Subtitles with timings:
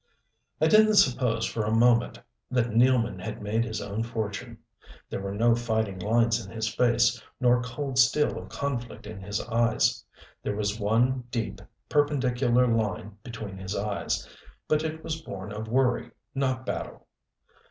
[0.59, 2.19] I didn't suppose for a moment
[2.49, 4.57] that Nealman had made his own fortune.
[5.11, 9.39] There were no fighting lines in his face, nor cold steel of conflict in his
[9.41, 10.03] eyes.
[10.41, 14.27] There was one deep, perpendicular line between his eyes,
[14.67, 17.05] but it was born of worry, not battle.